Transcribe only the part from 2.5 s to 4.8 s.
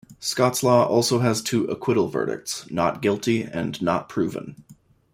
"not guilty" and "not proven".